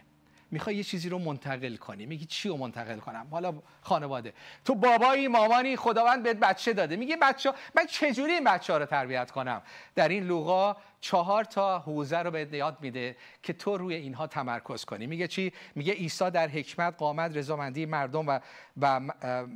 [0.51, 2.05] می‌خوای یه چیزی رو منتقل کنی.
[2.05, 4.33] میگی چی رو منتقل کنم؟ حالا خانواده.
[4.65, 6.95] تو بابایی مامانی خداوند بهت بچه داده.
[6.95, 9.61] میگه بچه من چجوری این بچه ها رو تربیت کنم؟
[9.95, 14.85] در این لوقا چهار تا حوزه رو بهت یاد میده که تو روی اینها تمرکز
[14.85, 15.07] کنی.
[15.07, 18.39] میگه چی؟ میگه عیسی در حکمت قامت رضامندی مردم و,
[18.81, 19.01] و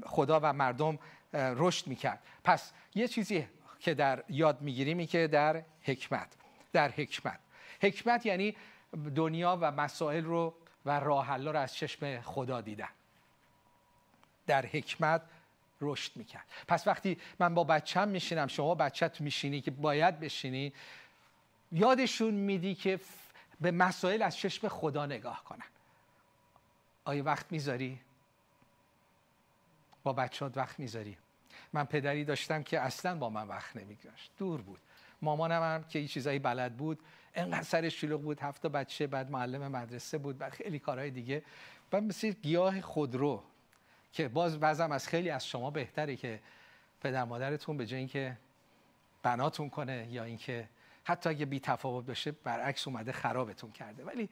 [0.06, 1.00] خدا و مردم
[1.34, 2.20] رشد می‌کرد.
[2.44, 3.48] پس یه چیزی
[3.80, 6.28] که در یاد می‌گیریم که در حکمت.
[6.74, 7.40] در حکمت.
[7.82, 8.56] حکمت یعنی
[9.16, 10.54] دنیا و مسائل رو
[10.86, 12.90] و راه رو از چشم خدا دیدن
[14.48, 15.22] در حکمت
[15.82, 16.46] رشد می‌کرد.
[16.68, 20.74] پس وقتی من با بچم میشینم شما بچت میشینی که باید بشینی
[21.72, 23.00] یادشون میدی که
[23.62, 25.66] به مسائل از چشم خدا نگاه کنن.
[27.06, 28.00] آیا وقت می‌ذاری؟
[30.04, 31.18] با بچهات وقت می‌ذاری؟
[31.74, 34.32] من پدری داشتم که اصلا با من وقت نمیگذاشت.
[34.38, 34.80] دور بود.
[35.22, 37.00] مامانم هم که این چیزایی بلد بود
[37.36, 41.44] انقدر سرش شلوغ بود هفت بچه بعد معلم مدرسه بود و خیلی کارهای دیگه.
[41.94, 43.44] و مثل گیاه خودرو
[44.14, 46.40] که باز بعضم از خیلی از شما بهتره که
[47.02, 48.38] پدر مادرتون به جای اینکه
[49.24, 50.70] بناتون کنه یا اینکه
[51.04, 54.04] حتی اگه بی تفاوت بشه برعکس اومده خرابتون کرده.
[54.04, 54.30] ولی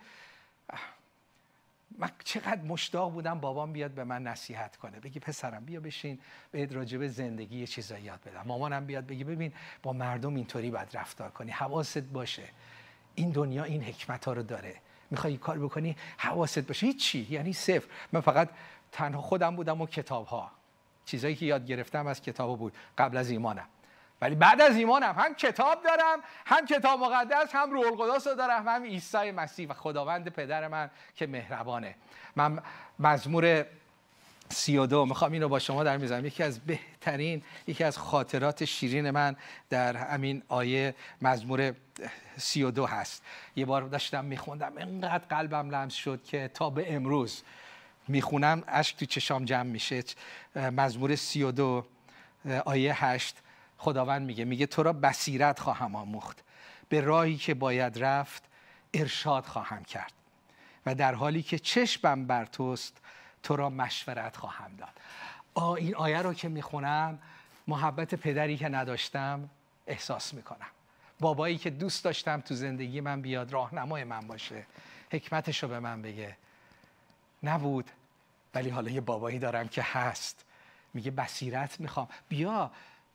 [1.98, 5.00] من چقدر مشتاق بودم بابام بیاد به من نصیحت کنه.
[5.00, 6.20] بگی پسرم بیا بشین
[6.52, 8.44] به راجب زندگی یه چیزایی یاد بدم.
[8.46, 12.44] مامانم بیاد بگی ببین با مردم اینطوری باید رفتار کنی حواست باشه.
[13.18, 14.76] این دنیا این حکمت ها رو داره.
[15.12, 16.86] می‌خوای کار بکنی حواست باشه.
[16.86, 17.88] هیچی یعنی صفر.
[18.12, 18.50] من فقط
[18.92, 20.52] تنها خودم بودم و کتاب ها
[21.06, 22.74] چیزایی که یاد گرفتم از کتاب بود.
[22.98, 23.68] قبل از ایمانم.
[24.22, 28.68] ولی بعد از ایمانم هم کتاب دارم هم کتاب مقدس هم روح القدس رو دارم
[28.68, 31.96] هم عیسی مسیح و خداوند پدر من که مهربانه.
[32.36, 32.60] من
[33.00, 33.66] مزمور
[34.50, 35.06] سی و دو.
[35.06, 39.36] می‌خوام اینو با شما در می‌زنم یکی از بهترین یکی از خاطرات شیرین من
[39.70, 41.74] در همین آیه مزمور
[42.38, 43.24] سی و دو هست.
[43.56, 47.42] یه بار داشتم میخوندم اینقدر قلبم لمس شد که تا به امروز
[48.08, 50.04] می‌خونم اشک تو چشام جمع میشه.
[50.56, 51.86] مزمور سی و دو
[52.66, 53.36] آیه هشت
[53.78, 56.44] خداوند میگه میگه تو را بصیرت خواهم آموخت.
[56.90, 58.44] به راهی که باید رفت
[58.94, 60.14] ارشاد خواهم کرد.
[60.86, 62.98] و در حالی که چشمم بر توست
[63.48, 64.90] تو را مشورت خواهم داد.
[65.54, 67.20] آ این آیه رو که می‌خونم
[67.68, 69.50] محبت پدری که نداشتم
[69.88, 70.68] احساس می‌کنم.
[71.20, 74.66] بابایی که دوست داشتم تو زندگی من بیاد راهنمای من باشه
[75.12, 76.38] حکمتش رو به من بگه.
[77.44, 77.92] نبود
[78.54, 80.46] ولی حالا یه بابایی دارم که هست.
[80.94, 82.08] میگه بصیرت می‌خوام.
[82.30, 82.72] بیا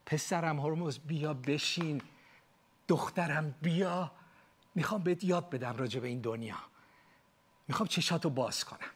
[0.06, 2.02] پسرم هرمز بیا بشین.
[2.88, 4.12] دخترم بیا.
[4.74, 6.58] می‌خوام بهت یاد بدم راجع به این دنیا.
[7.68, 8.90] می‌خوام چشاتو باز کنم.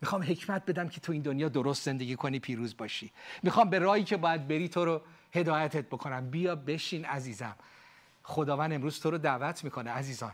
[0.00, 3.12] می‌خوام حکمت بدم که تو این دنیا درست زندگی کنی پیروز باشی.
[3.42, 5.00] می‌خوام به راهی که باید بری تو رو
[5.32, 6.30] هدایتت بکنم.
[6.30, 7.56] بیا بشین عزیزم.
[8.22, 10.32] خداوند امروز تو رو دعوت می‌کنه عزیزان.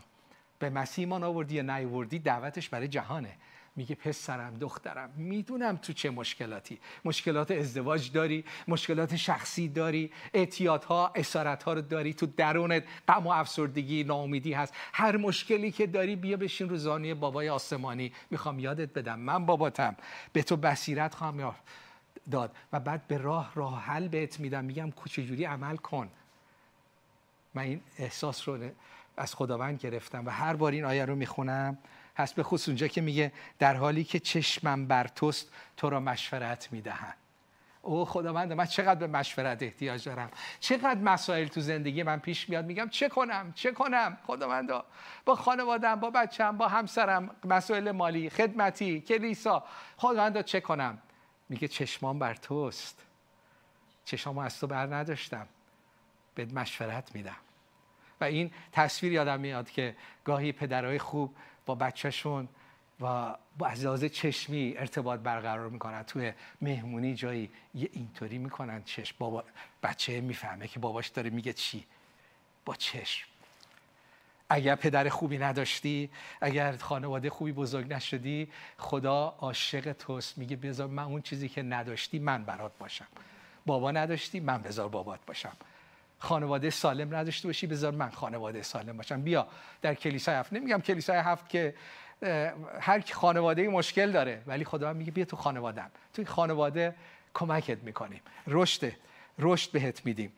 [0.59, 3.37] به مسیح ایمان آوردی یا نیاوردی دعوتش برای جهانه.
[3.75, 6.79] میگه پسرم دخترم می‌دونم تو چه مشکلاتی.
[7.05, 14.03] مشکلات ازدواج داری مشکلات شخصی داری اعتیادها اسارت رو داری تو درونت غم و افسردگی
[14.03, 14.73] ناامیدی هست.
[14.93, 18.13] هر مشکلی که داری بیا بشین رو زانوی بابای آسمانی.
[18.31, 19.19] می‌خوام یادت بدم.
[19.19, 19.95] من باباتم.
[20.33, 21.55] به تو بصیرت خواهم
[22.31, 22.55] داد.
[22.73, 24.65] و بعد به راه راه حل بهت میدم.
[24.65, 26.09] میگم چجوری عمل کن.
[27.53, 28.69] من این احساس رو
[29.17, 31.77] از خداوند گرفتم و هر بار این آیه رو می‌خونم.
[32.17, 36.67] هست به خصوص اونجا که میگه در حالی که چشمم بر توست تو را مشورت
[36.71, 37.13] می‌دهن
[37.85, 42.65] او خداوند من چقدر به مشورت احتیاج دارم؟ چقدر مسائل تو زندگی من پیش میاد؟
[42.65, 44.69] میگم چه کنم؟ چه کنم؟ خداوند
[45.25, 49.63] با خانوادم با بچم با همسرم مسائل مالی خدمتی کلیسا.
[49.97, 50.97] خداوند چه کنم؟
[51.49, 53.01] میگه چشمان بر توست.
[54.05, 55.47] چشمامو از تو بر نداشتم.
[56.35, 57.35] به مشورت میدم.
[58.21, 62.47] و این تصویر یادم میاد که گاهی پدرهای خوب با بچهشون
[63.01, 66.03] و با از چشمی ارتباط برقرار می‌کنن.
[66.03, 69.15] توی مهمونی جایی یه اینطوری می‌کنن چشم.
[69.19, 69.43] بابا
[69.83, 71.85] بچه می‌فهمه که باباش داره میگه چی
[72.65, 73.27] با چشم.
[74.49, 76.09] اگر پدر خوبی نداشتی
[76.41, 80.37] اگر خانواده خوبی بزرگ نشدی خدا عاشق توست.
[80.37, 83.07] میگه بذار من اون چیزی که نداشتی من برات باشم.
[83.65, 85.55] بابا نداشتی من بذار بابات باشم.
[86.25, 89.21] خانواده سالم نداشته باشی بذار من خانواده سالم باشم.
[89.21, 89.47] بیا
[89.81, 90.53] در کلیسای هفت.
[90.53, 91.75] نمیگم کلیسای هفت که
[92.79, 96.95] هر خانواده مشکل داره ولی خدا میگه بیا تو خانوادم توی خانواده
[97.33, 98.21] کمکت می‌کنیم.
[98.47, 98.91] رشد
[99.39, 100.33] رشد بهت میدیم.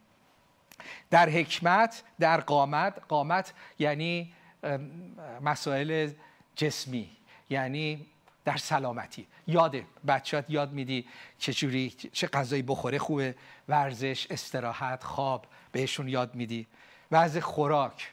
[1.09, 4.33] در حکمت در قامت قامت یعنی
[5.41, 6.09] مسائل
[6.55, 7.09] جسمی
[7.49, 8.05] یعنی
[8.47, 9.27] در سلامتی.
[9.47, 9.75] یاد
[10.07, 11.05] بچهات یاد میدی
[11.37, 13.35] چجوری چه غذایی بخوره خوبه
[13.67, 16.67] ورزش استراحت خواب بهشون یاد میدی.
[17.11, 18.11] وضع خوراک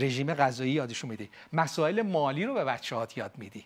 [0.00, 1.30] رژیم غذایی یادشون میدی.
[1.52, 3.64] مسائل مالی رو به بچهات یاد میدی.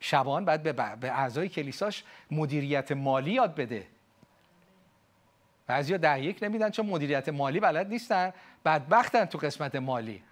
[0.00, 3.86] شبان بعد به, به اعضای کلیساش مدیریت مالی یاد بده.
[5.66, 8.32] بعضیا ده یک نمیدن چون مدیریت مالی بلد نیستن.
[8.64, 10.22] بدبختن تو قسمت مالی.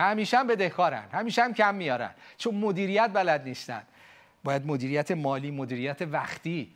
[0.00, 2.10] همیشه هم بدهکارن همیشه هم کم میارن.
[2.38, 3.82] چون مدیریت بلد نیستن.
[4.44, 6.72] باید مدیریت مالی مدیریت وقتی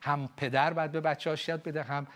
[0.00, 2.06] هم پدر باید به بچه یاد بده هم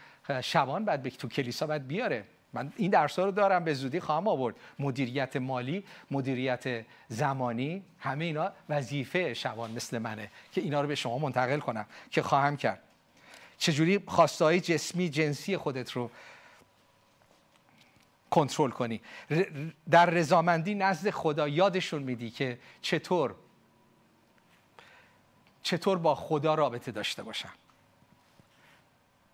[0.41, 2.25] شبان باید به تو کلیسا باید بیاره.
[2.53, 4.55] من این درس رو دارم به زودی خواهم آورد.
[4.79, 11.19] مدیریت مالی مدیریت زمانی همه اینا وظیفه شبان مثل منه که اینا رو به شما
[11.19, 11.87] منتقل کنم.
[12.11, 12.81] که خواهم کرد.
[13.59, 16.11] چجوری خواستهای جسمی جنسی خودت رو
[18.31, 19.01] کنترل کنی.
[19.91, 23.35] در رضامندی نزد خدا یادشون میدی که چطور
[25.63, 27.53] چطور با خدا رابطه داشته باشم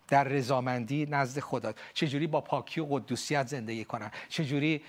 [0.07, 1.73] در رضامندی نزد خدا.
[1.93, 4.11] چجوری با پاکی و قدوسیت زندگی کنن.
[4.29, 4.81] چجوری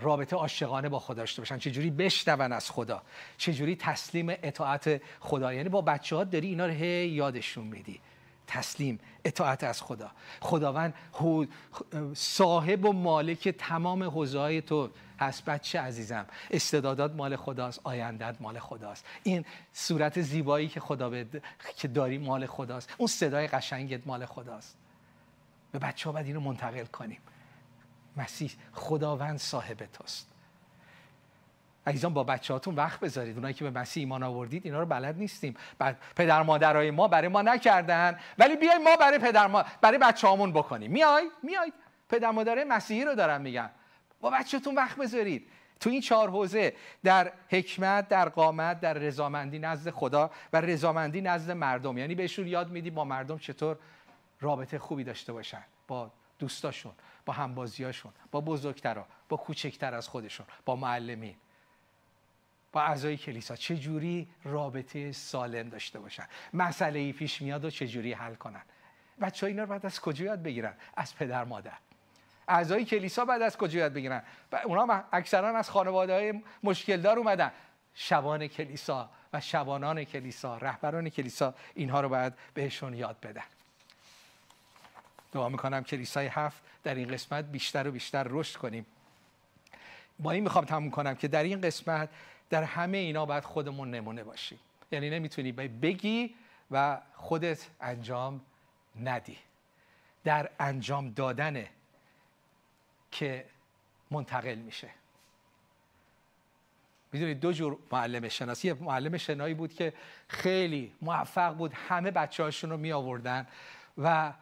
[0.00, 1.58] رابطه عاشقانه با خدا داشته باشن.
[1.58, 3.02] چجوری بشنون از خدا.
[3.38, 5.54] چجوری تسلیم اطاعت خدا.
[5.54, 8.00] یعنی با بچه ها داری اینا رو هی یادشون میدی.
[8.46, 10.10] تسلیم اطاعت از خدا.
[10.40, 10.94] خداوند
[12.14, 15.44] صاحب و مالک تمام حوزه تو هست.
[15.44, 19.04] بچه عزیزم استعدادات مال خداست آیندت مال خداست.
[19.22, 21.26] این صورت زیبایی که خدا به
[21.76, 22.94] که داری مال خداست.
[22.98, 24.76] اون صدای قشنگت مال خداست.
[25.72, 27.20] به بچه ها باید اینو منتقل کنیم.
[28.16, 30.31] مسیح خداوند صاحب توست.
[31.86, 33.36] عزیزان با بچه هاتون وقت بذارید.
[33.36, 35.56] اونایی که به مسیح ایمان آوردید اینا رو بلد نیستیم.
[35.78, 38.18] بعد پدر مادرای ما برای ما نکردن.
[38.38, 40.90] ولی بیای ما برای پدر ما برای بچه هامون بکنیم.
[40.90, 41.72] میای؟ میای.
[42.08, 43.70] پدر مادر مسیحی رو دارم میگم
[44.20, 45.48] با بچهتون وقت بذارید.
[45.80, 51.50] تو این چهار حوزه در حکمت در قامت در رضامندی نزد خدا و رضامندی نزد
[51.50, 51.98] مردم.
[51.98, 53.76] یعنی بهشون یاد میدی با مردم چطور
[54.40, 55.64] رابطه خوبی داشته باشن.
[55.88, 56.92] با دوستاشون
[57.26, 61.34] با همبازیاشون با بزرگترا با کوچکتر از خودشون با معلمین.
[62.72, 68.12] با اعضای کلیسا جوری رابطه سالم داشته باشن؟ مسئله ای پیش میاد و چه جوری
[68.12, 68.62] حل کنن؟
[69.20, 71.72] بچه اینا رو بعد از کجا یاد بگیرن؟ از پدر مادر.
[72.48, 74.22] اعضای کلیسا بعد از کجا یاد بگیرن؟
[74.64, 77.52] اونا اکثرا از خانواده های مشکلدار اومدن.
[77.94, 83.42] شبان کلیسا و شبانان کلیسا رهبران کلیسا اینها رو باید بهشون یاد بدن.
[85.32, 88.86] دعا می‌کنم کلیسای هفت در این قسمت بیشتر و بیشتر رشد کنیم.
[90.18, 92.08] با این می‌خوام تموم کنم که در این قسمت
[92.52, 94.58] در همه اینا باید خودمون نمونه باشیم.
[94.92, 96.34] یعنی نمی‌تونی بگی
[96.70, 98.40] و خودت انجام
[99.02, 99.38] ندی.
[100.24, 101.66] در انجام دادن
[103.10, 103.44] که
[104.10, 104.88] منتقل میشه.
[107.12, 108.68] می‌دونید دو جور معلم شناسی.
[108.68, 109.92] یه معلم شنایی بود که
[110.28, 113.46] خیلی موفق بود همه بچه هاشون رو می آوردن
[113.98, 114.32] و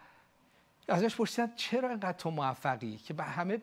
[0.88, 3.56] ازش پرسیدن چرا اینقدر تو موفقی؟ که همه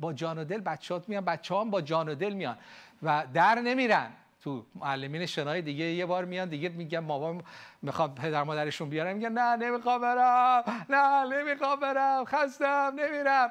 [0.00, 2.58] با جان و دل بچه میان بچه هم با جان و دل میان.
[3.02, 4.10] و در نمیرن.
[4.42, 7.42] تو معلمین شنای دیگه یه بار میان دیگه میگن مامان
[7.82, 10.64] می‌خوام پدر مادرشون بیارم میگن نه نمی‌خوام برم.
[10.90, 12.24] نه نمی‌خوام برم.
[12.24, 13.50] خستم نمیرم.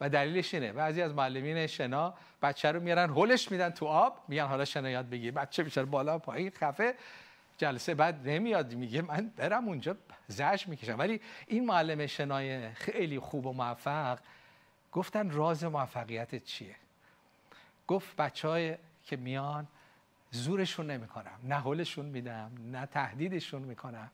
[0.00, 0.72] و دلیلش اینه.
[0.72, 5.10] بعضی از معلمین شنا بچه رو میارن هولش میدن تو آب میگن حالا شنا یاد
[5.10, 5.32] بگیر.
[5.32, 6.94] بچه بیچاره بالا پایین خفه.
[7.58, 9.96] جلسه بعد نمیاد میگه من برم اونجا
[10.28, 10.98] زش می‌کشم.
[10.98, 14.18] ولی این معلم شنای خیلی خوب و موفق
[14.92, 16.74] گفتن راز موفقیت چیه؟
[17.86, 18.76] گفت بچه های
[19.06, 19.66] که میان
[20.30, 24.10] زورشون نمی‌کنم نه هولشون میدم نه تهدیدشون می‌کنم.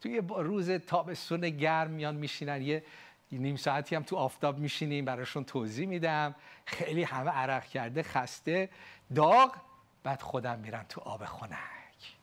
[0.00, 2.84] توی روز تابستون گرم میان میشینن یه
[3.32, 6.34] نیم ساعتی هم تو آفتاب میشینیم براشون توضیح میدم.
[6.66, 8.68] خیلی همه عرق کرده خسته
[9.14, 9.56] داغ
[10.02, 12.16] بعد خودم میرن تو آب خنک.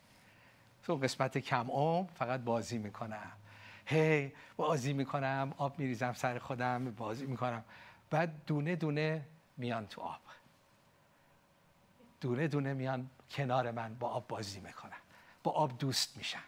[0.83, 3.31] تو قسمت کم اوم فقط بازی می‌کنم.
[3.85, 7.63] هی بازی می‌کنم آب میریزم سر خودم بازی می‌کنم.
[8.09, 9.25] بعد دونه دونه
[9.57, 10.19] میان تو آب.
[12.23, 14.97] دونه دونه میان کنار من با آب بازی می‌کنن.
[15.43, 16.43] با آب دوست میشن.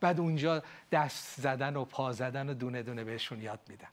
[0.00, 0.62] بعد اونجا
[0.92, 3.88] دست زدن و پا زدن و دونه دونه بهشون یاد میدن.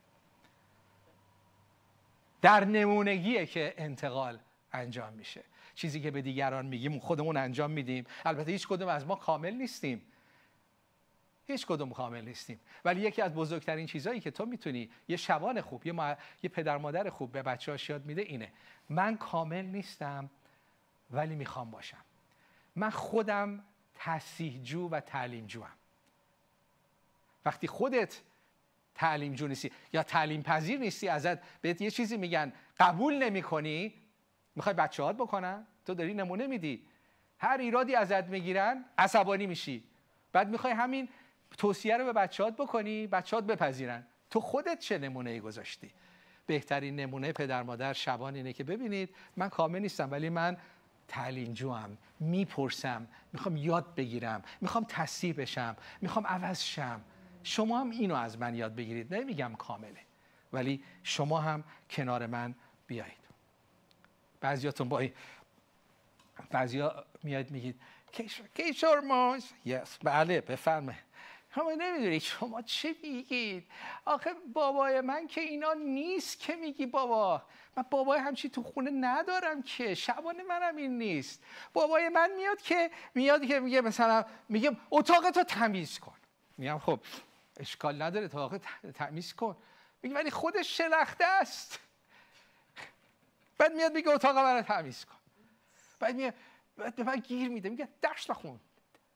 [2.41, 4.39] در نمونگیه که انتقال
[4.73, 5.43] انجام میشه.
[5.75, 8.05] چیزی که به دیگران میگیم خودمون انجام میدیم.
[8.25, 10.01] البته هیچ کدوم از ما کامل نیستیم.
[11.47, 12.59] هیچ کدوم کامل نیستیم.
[12.85, 17.09] ولی یکی از بزرگترین چیزهایی که تو می‌تونی یه شبان خوب یه, یه پدر مادر
[17.09, 18.51] خوب به بچه یاد میده اینه.
[18.89, 20.29] من کامل نیستم.
[21.11, 22.05] ولی می‌خوام باشم.
[22.75, 23.63] من خودم
[23.95, 25.69] تصیح جو و تعلیم جوام
[27.45, 28.21] وقتی خودت
[28.95, 33.93] تعلیم جو نیستی یا تعلیم پذیر نیستی ازت بهت یه چیزی میگن قبول نمی کنی
[34.55, 36.87] می‌خوای بچه هات بکنن؟ تو داری نمونه میدی.
[37.37, 39.83] هر ایرادی ازت می‌گیرن عصبانی میشی.
[40.31, 41.09] بعد می‌خوای همین
[41.57, 44.07] توصیه رو به بچهات بکنی بچهات بپذیرن.
[44.29, 45.91] تو خودت چه نمونه ای گذاشتی؟
[46.45, 50.57] بهترین نمونه پدر مادر شبان اینه که ببینید من کامل نیستم ولی من
[51.11, 57.01] تعلیم جوام می‌پرسم می‌خوام یاد بگیرم می‌خوام تصیح بشم می‌خوام عوض شم.
[57.43, 59.99] شما هم اینو از من یاد بگیرید نمیگم کامله.
[60.53, 62.55] ولی شما هم کنار من
[62.87, 63.21] بیایید.
[64.41, 65.03] بعضیاتون با
[66.49, 67.81] بعضیا میاد میگید
[68.53, 70.97] کیشور ماز یس بله بفرمه
[71.51, 73.67] همه نمی‌دونید شما چه میگید؟
[74.05, 77.41] آخه بابای من که اینا نیست که میگی بابا.
[77.77, 79.95] من بابای همچی تو خونه ندارم که.
[79.95, 81.43] شبان منم این نیست.
[81.73, 86.15] بابای من میاد که میاد که میگه مثلا میگه اتاق تو تمیز کن.
[86.57, 86.99] میگم خب
[87.57, 88.57] اشکال نداره اتاق
[88.93, 89.57] تمیز کن.
[90.01, 91.79] میگه ولی خودش شلخته است.
[93.57, 95.17] بعد میاد میگه اتاق من تمیز کن.
[95.99, 96.33] بعد میاد
[96.77, 97.69] بعد به من گیر میده.
[97.69, 98.59] میگه درس بخون.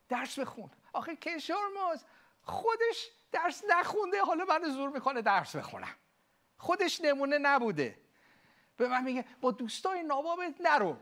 [0.08, 0.70] درس بخون.
[0.92, 2.04] آخه کشورماز
[2.46, 5.96] خودش درس نخونده حالا من زور می‌کنه درس بخونم.
[6.56, 7.98] خودش نمونه نبوده.
[8.76, 10.96] به من میگه با دوستای نوابت نرو.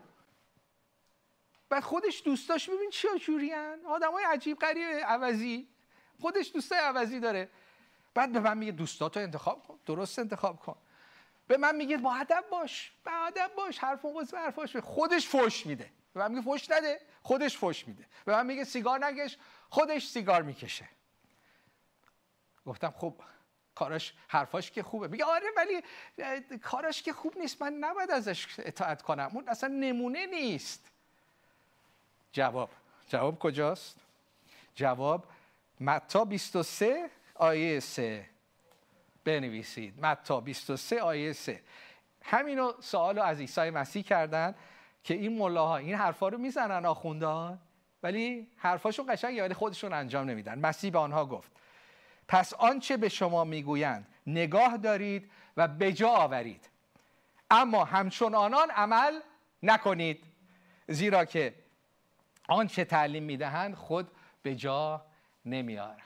[1.69, 5.69] بعد خودش دوستاش ببین چی جورین آدم های عجیب غریب عوضی.
[6.21, 7.49] خودش دوستای عوضی داره.
[8.13, 10.75] بعد به من میگه دوستاتو انتخاب کن درست انتخاب کن.
[11.47, 15.91] به من میگه با ادب باش با ادب باش حرف و حرفاش خودش فوش میده.
[16.13, 17.01] به من میگه فوش نده.
[17.23, 18.05] خودش فوش میده.
[18.25, 19.37] به من میگه سیگار نکش.
[19.69, 20.89] خودش سیگار می‌کشه.
[22.65, 23.13] گفتم خب
[23.75, 25.07] کاراش حرفاش که خوبه.
[25.07, 25.81] میگه آره ولی
[26.57, 29.31] کاراش که خوب نیست من نباید ازش اطاعت کنم.
[29.33, 30.91] اون اصلا نمونه نیست.
[32.31, 32.69] جواب.
[33.07, 33.99] جواب کجاست؟
[34.75, 35.25] جواب
[35.79, 38.29] متا 23 آیه 3
[39.23, 40.05] بنویسید.
[40.05, 41.61] متا 23 آیه 3
[42.25, 44.55] همینو سوالو از عیسی مسیح کردن
[45.03, 47.59] که این ملاها این حرفا رو می‌زنن آخوندان
[48.03, 50.59] ولی حرفاشون قشنگه ولی خودشون انجام نمیدن.
[50.59, 51.51] مسیح به آنها گفت
[52.27, 56.69] پس آنچه به شما می‌گویند نگاه دارید و بجا آورید.
[57.51, 59.19] اما همچون آنان عمل
[59.63, 60.23] نکنید
[60.87, 61.55] زیرا که
[62.47, 64.11] آنچه تعلیم می‌دهند خود
[64.43, 65.05] به جا
[65.45, 66.01] نمیارند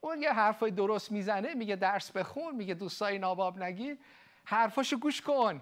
[0.00, 3.98] اون یه حرفای درست می‌زنه میگه درس بخون میگه دوستای ناباب نگیر
[4.44, 5.60] حرفاشو گوش کن.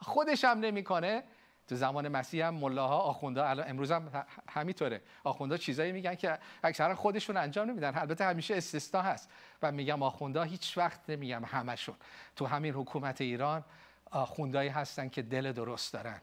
[0.00, 1.24] خودش هم نمی‌کنه.
[1.68, 5.00] تو زمان مسیح هم ملاها آخونده الان امروز هم همینطوره.
[5.24, 7.98] آخونده چیزایی میگن که اکثرا خودشون انجام نمیدن.
[7.98, 9.30] البته همیشه استثنا هست.
[9.62, 11.94] و میگم آخونده هیچ وقت نمیگم همشون.
[12.36, 13.64] تو همین حکومت ایران
[14.10, 16.20] آخوندهایی هستن که دل درست دارن.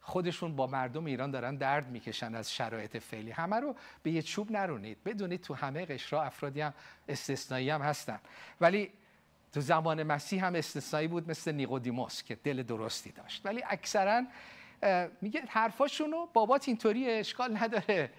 [0.00, 3.30] خودشون با مردم ایران دارن درد می‌کشن از شرایط فعلی.
[3.30, 5.04] همه رو به یه چوب نرونید.
[5.04, 6.74] بدونید تو همه قشرا افرادی هم
[7.08, 8.20] استثنایی هم هستن.
[8.60, 8.92] ولی
[9.52, 13.46] تو زمان مسیح هم استثنایی بود مثل نیقودیموس که دل درستی داشت.
[13.46, 14.22] ولی اکثرا
[15.20, 18.10] میگه حرفاشونو بابات اینطوری اشکال نداره.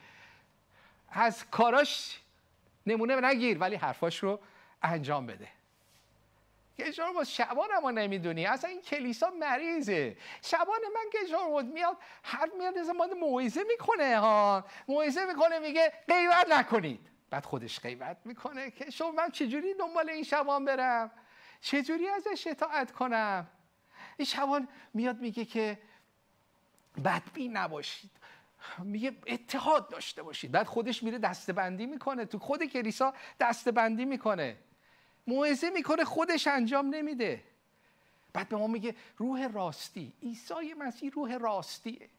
[1.11, 2.21] از کاراش
[2.85, 4.39] نمونه نگیر ولی حرفاش رو
[4.83, 5.47] انجام بده.
[6.77, 10.17] که شما شبان ما نمی‌دونی اصلا این کلیسا مریضه.
[10.41, 14.65] شبان من که شما میاد هر میاد از ما موعظه می‌کنه ها.
[14.87, 17.07] موعظه می‌کنه میگه غیبت نکنید.
[17.29, 21.11] بعد خودش غیبت می‌کنه که شما من چجوری دنبال این شبان برم؟
[21.61, 23.47] چجوری ازش اطاعت کنم؟
[24.17, 25.79] این شبان میاد میگه که
[27.05, 28.11] بدبین نباشید.
[28.79, 30.51] میگه اتحاد داشته باشید.
[30.51, 32.25] بعد خودش میره دستبندی می‌کنه.
[32.25, 34.57] تو خود کلیسا دستبندی می‌کنه.
[35.27, 37.43] موعظه می‌کنه خودش انجام نمیده.
[38.33, 40.13] بعد به ما میگه روح راستی.
[40.23, 42.09] عیسی مسیح روح راستیه.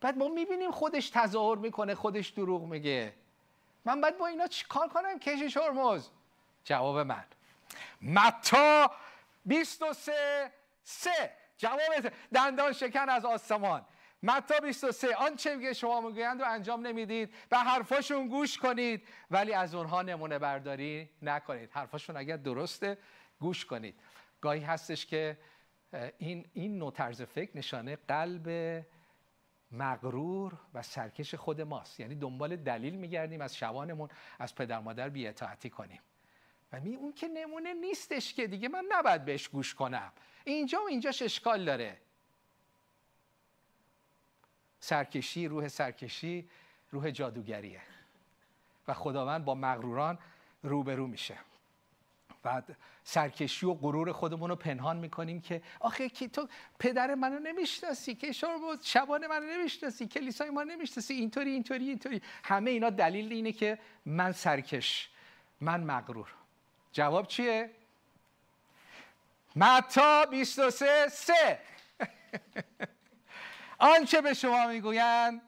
[0.00, 3.12] بعد ما می‌بینیم خودش تظاهر می‌کنه خودش دروغ میگه.
[3.84, 6.08] من باید با اینا کار کنم؟ کشش هرمز.
[6.64, 7.24] جواب من.
[8.02, 8.90] متا
[9.44, 10.52] 23
[10.84, 11.30] سه.
[11.58, 13.86] جواب دندان شکن از آسمان.
[14.22, 19.74] متا 23 آنچه که شما می‌گویند رو انجام نمی‌دید و حرفاشون گوش کنید ولی از
[19.74, 21.70] اونها نمونه برداری نکنید.
[21.72, 22.98] حرفاشون اگر درسته
[23.40, 24.00] گوش کنید.
[24.40, 25.38] گاهی هستش که
[26.18, 28.48] این این نوع طرز فکر نشانه قلب
[29.70, 32.00] مغرور و سرکش خود ماست.
[32.00, 36.00] یعنی دنبال دلیل میگردیم از شبانمون از پدر مادر بیاطاعتی کنیم.
[36.72, 40.12] می اون که نمونه نیستش که دیگه من نباید بهش گوش کنم.
[40.44, 41.96] اینجا و اینجاش اشکال داره.
[44.80, 46.48] سرکشی روح سرکشی
[46.90, 47.80] روح جادوگریه.
[48.88, 50.18] و خداوند با مغروران
[50.62, 51.38] روبرو میشه.
[52.42, 58.14] بعد سرکشی و غرور خودمون رو پنهان می‌کنیم که آخه کی تو پدر منو نمی‌شناسی
[58.14, 58.32] که
[58.82, 62.22] شبان منو نمی‌شناسی کلیسای ما نمی‌شناسی اینطوری اینطوری اینطوری.
[62.44, 65.10] همه اینا دلیل اینه که من سرکش
[65.60, 66.34] من مغرور.
[66.98, 67.70] جواب چیه؟
[69.56, 71.58] متا 23 سه
[73.96, 75.42] آنچه به شما می‌گویند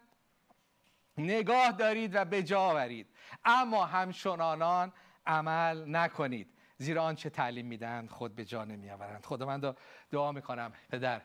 [1.19, 3.07] نگاه دارید و به جا آورید
[3.45, 4.93] اما همچون آنان
[5.27, 6.49] عمل نکنید.
[6.79, 9.27] زیرا آنچه تعلیم میدن خود به جا نمیآورند.
[9.27, 9.75] خدا من
[10.11, 11.21] دعا می‌کنم پدر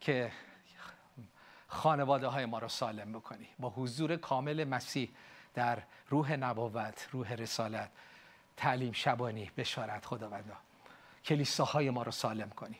[0.00, 0.32] که
[1.66, 3.48] خانواده های ما رو سالم بکنی.
[3.58, 5.10] با حضور کامل مسیح
[5.54, 7.90] در روح نبوت روح رسالت.
[8.60, 10.56] تعلیم شبانی بشارت خداوندا.
[11.24, 12.78] کلیساهای ما رو سالم کنی.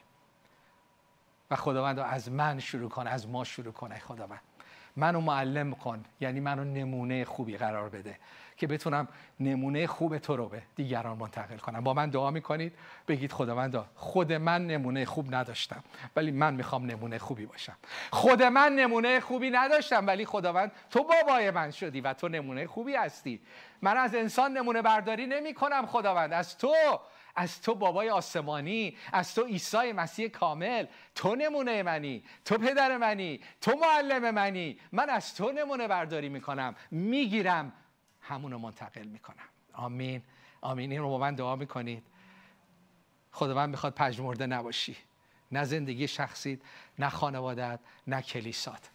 [1.50, 4.40] و خداوند از من شروع کن از ما شروع کن خداوند.
[4.96, 6.04] منو معلم کن.
[6.20, 8.18] یعنی منو نمونه خوبی قرار بده.
[8.56, 9.08] که بتونم
[9.40, 11.84] نمونه خوب تو رو به دیگران منتقل کنم.
[11.84, 12.72] با من دعا می‌کنید.
[13.08, 15.84] بگید خداوند خود من نمونه خوب نداشتم
[16.16, 17.76] ولی من می‌خوام نمونه خوبی باشم.
[18.10, 22.94] خود من نمونه خوبی نداشتم ولی خداوند تو بابای من شدی و تو نمونه خوبی
[22.94, 23.40] هستی.
[23.82, 26.32] من از انسان نمونه برداری نمی کنم خداوند.
[26.32, 26.74] از تو
[27.36, 33.40] از تو بابای آسمانی از تو عیسی مسیح کامل تو نمونه منی تو پدر منی
[33.60, 34.78] تو معلم منی.
[34.92, 37.72] من از تو نمونه برداری می‌کنم می‌گیرم
[38.20, 39.36] همون رو منتقل می‌کنم.
[39.72, 40.22] آمین.
[40.60, 40.92] آمین.
[40.92, 42.06] این رو با من دعا می‌کنید.
[43.32, 44.96] خدا من می‌خواد پژمرده نباشی.
[45.52, 46.58] نه زندگی شخصیت
[46.98, 48.90] نه خانوادت نه کلیسات.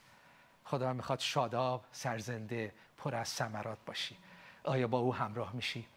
[0.63, 4.17] خدا من می‌خواد شاداب سرزنده پر از ثمرات باشی.
[4.63, 5.87] آیا با او همراه میشی؟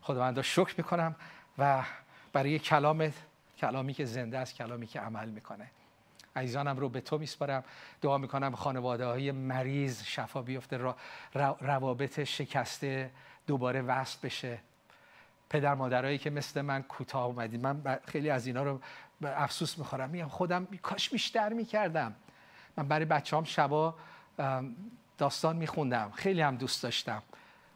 [0.00, 1.16] خداوند شکر می‌کنم.
[1.58, 1.84] و
[2.32, 3.12] برای کلامت
[3.58, 5.70] کلامی که زنده است کلامی که عمل می‌کنه.
[6.36, 7.64] عزیزانم رو به تو میسپارم.
[8.00, 10.94] دعا می‌کنم خانواده های مریض شفا بیفته
[11.60, 13.10] روابط شکسته
[13.46, 14.58] دوباره وصل بشه.
[15.50, 18.80] پدر مادرایی که مثل من کوتاه اومدید من خیلی از اینا رو
[19.22, 20.10] افسوس می‌خورم.
[20.10, 22.14] میگم خودم کاش بیشتر می‌کردم.
[22.76, 23.94] من برای بچه هم شبا
[25.18, 26.10] داستان میخوندم.
[26.10, 27.22] خیلی هم دوست داشتم.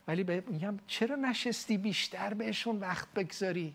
[0.08, 3.74] ولی میگم چرا نشستی بیشتر بهشون وقت بگذاری؟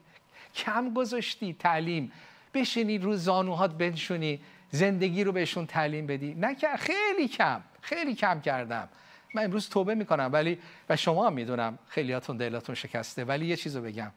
[0.56, 2.12] کم گذاشتی تعلیم.
[2.54, 6.34] بشینی رو زانوهات بنشونی زندگی رو بهشون تعلیم بدی.
[6.34, 8.90] نه خیلی کم خیلی کم کردم.
[9.34, 10.60] من امروز توبه می‌کنم ولی
[10.90, 13.26] و شما هم می‌دونم خیلیاتون دلاتون شکسته.
[13.26, 14.12] ولی یه چیزو بگم.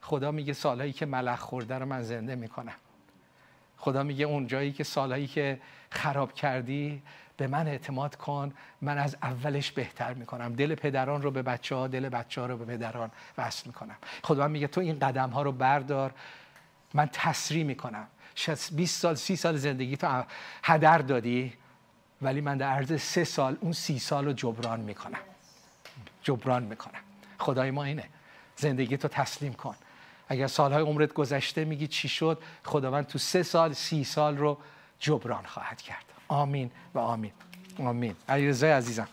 [0.00, 2.74] خدا میگه سالهایی که ملخ خورده رو من زنده می‌کنم.
[3.76, 5.60] خدا میگه اون جایی که سالهایی که
[5.90, 7.02] خراب کردی
[7.36, 10.52] به من اعتماد کن من از اولش بهتر می‌کنم.
[10.54, 13.96] دل پدران رو به بچه ها دل بچه ها رو به پدران وصل می‌کنم.
[14.22, 16.14] خدا میگه تو این قدم ها رو بردار.
[16.94, 18.06] من تسریع می‌کنم.
[18.72, 20.24] 20 سال 30 سال زندگی تو
[20.62, 21.52] هدر دادی
[22.22, 25.18] ولی من در عرض سه سال اون سی سال رو جبران می‌کنم.
[26.22, 27.00] جبران می‌کنم.
[27.38, 28.04] خدای ما اینه.
[28.56, 29.74] زندگی تو تسلیم کن.
[30.28, 34.58] اگر سالهای عمرت گذشته میگی چی شد خداوند تو سه سال سی سال رو
[34.98, 36.04] جبران خواهد کرد.
[36.34, 37.32] آمین و آمین.
[37.78, 38.14] آمین.
[38.28, 39.08] علیرضا عزیزم.